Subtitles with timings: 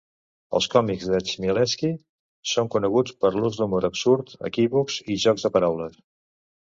[0.59, 1.91] Els còmics de Chmielewski
[2.53, 6.01] són coneguts per l'ús d'humor absurd, equívocs i jocs de paraules.